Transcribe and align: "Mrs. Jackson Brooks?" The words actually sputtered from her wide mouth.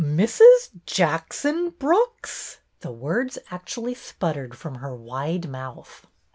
"Mrs. 0.01 0.71
Jackson 0.87 1.69
Brooks?" 1.77 2.57
The 2.79 2.91
words 2.91 3.37
actually 3.51 3.93
sputtered 3.93 4.57
from 4.57 4.73
her 4.79 4.95
wide 4.95 5.47
mouth. 5.47 6.07